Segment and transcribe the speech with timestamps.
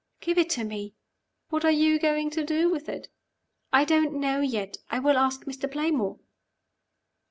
[0.19, 0.95] "Give it to me."
[1.49, 3.09] "What are you going to do with it?"
[3.71, 4.77] "I don't know yet.
[4.89, 5.71] I will ask Mr.
[5.71, 6.17] Playmore."